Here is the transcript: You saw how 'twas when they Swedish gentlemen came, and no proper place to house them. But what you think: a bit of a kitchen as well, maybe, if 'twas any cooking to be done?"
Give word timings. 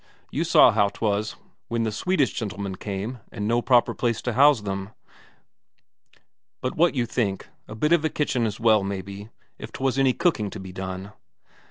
You 0.31 0.43
saw 0.43 0.71
how 0.71 0.87
'twas 0.89 1.35
when 1.67 1.83
they 1.83 1.91
Swedish 1.91 2.33
gentlemen 2.33 2.73
came, 2.73 3.19
and 3.31 3.47
no 3.47 3.61
proper 3.61 3.93
place 3.93 4.19
to 4.23 4.33
house 4.33 4.61
them. 4.61 4.89
But 6.59 6.75
what 6.75 6.95
you 6.95 7.05
think: 7.05 7.47
a 7.67 7.75
bit 7.75 7.93
of 7.93 8.03
a 8.03 8.09
kitchen 8.09 8.47
as 8.47 8.59
well, 8.59 8.83
maybe, 8.83 9.29
if 9.59 9.71
'twas 9.71 9.99
any 9.99 10.13
cooking 10.13 10.49
to 10.49 10.59
be 10.59 10.71
done?" 10.71 11.11